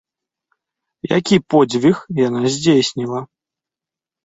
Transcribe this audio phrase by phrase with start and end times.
[1.17, 1.95] Які подзвіг
[2.27, 3.19] яна здзейсніла?